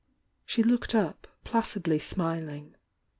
[0.47, 2.73] She looked up, placidly smiling.